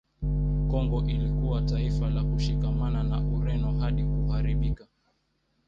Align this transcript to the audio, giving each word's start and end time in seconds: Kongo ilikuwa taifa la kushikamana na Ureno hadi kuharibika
Kongo 0.71 1.03
ilikuwa 1.07 1.61
taifa 1.61 2.09
la 2.09 2.23
kushikamana 2.23 3.03
na 3.03 3.19
Ureno 3.21 3.79
hadi 3.79 4.03
kuharibika 4.03 4.87